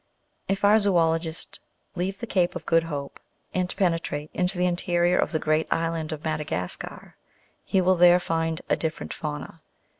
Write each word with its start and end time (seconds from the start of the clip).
If 0.47 0.65
our 0.65 0.79
zoologist 0.79 1.59
leave 1.93 2.21
the 2.21 2.25
Cape 2.25 2.55
of 2.55 2.65
Good 2.65 2.85
Hope, 2.85 3.19
and 3.53 3.75
penetrate 3.77 4.31
into 4.33 4.57
the 4.57 4.65
interior 4.65 5.19
of 5.19 5.31
the 5.31 5.37
great 5.37 5.67
island 5.71 6.11
of 6.11 6.23
Madagascar, 6.23 7.15
he 7.63 7.81
will 7.81 7.93
there 7.95 8.19
find 8.19 8.63
a 8.67 8.75
different 8.75 9.13
fauna. 9.13 9.61